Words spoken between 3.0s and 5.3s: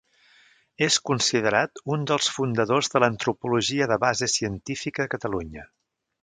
l'antropologia de base científica a